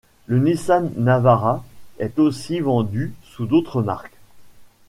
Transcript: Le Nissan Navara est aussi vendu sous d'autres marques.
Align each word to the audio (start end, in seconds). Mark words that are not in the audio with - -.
Le 0.25 0.39
Nissan 0.39 0.91
Navara 0.97 1.63
est 1.99 2.17
aussi 2.17 2.59
vendu 2.59 3.13
sous 3.21 3.45
d'autres 3.45 3.83
marques. 3.83 4.17